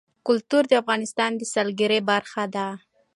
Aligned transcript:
کلتور 0.27 0.63
د 0.67 0.73
افغانستان 0.81 1.31
د 1.37 1.41
سیلګرۍ 1.53 1.99
برخه 2.11 2.43
ده. 2.55 2.67